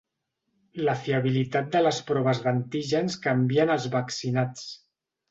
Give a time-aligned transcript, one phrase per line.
[0.85, 4.65] La fiabilitat de les proves d’antígens canvia en els vaccinats.